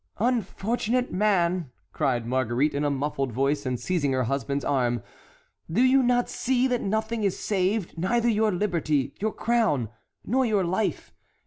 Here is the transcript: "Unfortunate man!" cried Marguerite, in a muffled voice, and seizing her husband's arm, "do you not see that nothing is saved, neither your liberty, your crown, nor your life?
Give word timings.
"Unfortunate 0.17 1.11
man!" 1.13 1.69
cried 1.93 2.25
Marguerite, 2.25 2.73
in 2.73 2.83
a 2.83 2.89
muffled 2.89 3.31
voice, 3.31 3.67
and 3.67 3.79
seizing 3.79 4.13
her 4.13 4.23
husband's 4.23 4.65
arm, 4.65 5.03
"do 5.71 5.79
you 5.83 6.01
not 6.01 6.27
see 6.27 6.65
that 6.67 6.81
nothing 6.81 7.23
is 7.23 7.37
saved, 7.37 7.95
neither 7.99 8.27
your 8.27 8.51
liberty, 8.51 9.13
your 9.21 9.31
crown, 9.31 9.89
nor 10.25 10.43
your 10.43 10.63
life? 10.63 11.13